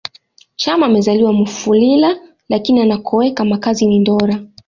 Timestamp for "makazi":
3.45-3.85